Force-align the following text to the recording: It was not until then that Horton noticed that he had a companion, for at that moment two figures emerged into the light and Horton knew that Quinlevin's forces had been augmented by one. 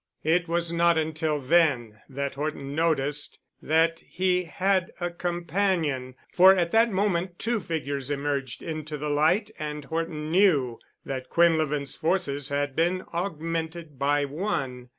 It 0.23 0.47
was 0.47 0.73
not 0.73 0.97
until 0.97 1.39
then 1.39 2.01
that 2.09 2.33
Horton 2.33 2.73
noticed 2.73 3.37
that 3.61 3.99
he 3.99 4.45
had 4.45 4.89
a 4.99 5.11
companion, 5.11 6.15
for 6.33 6.55
at 6.55 6.71
that 6.71 6.89
moment 6.91 7.37
two 7.37 7.59
figures 7.59 8.09
emerged 8.09 8.63
into 8.63 8.97
the 8.97 9.09
light 9.11 9.51
and 9.59 9.85
Horton 9.85 10.31
knew 10.31 10.79
that 11.05 11.29
Quinlevin's 11.29 11.95
forces 11.95 12.49
had 12.49 12.75
been 12.75 13.03
augmented 13.13 13.99
by 13.99 14.25
one. 14.25 14.89